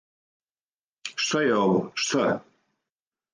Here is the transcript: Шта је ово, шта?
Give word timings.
Шта 1.25 1.43
је 1.43 1.51
ово, 1.67 1.77
шта? 2.07 2.25